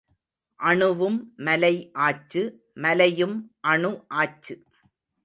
அணுவும் 0.59 1.19
மலை 1.39 1.71
ஆச்சு 2.05 2.41
மலையும் 2.77 3.37
அணு 3.65 3.91
ஆச்சு 4.15 4.55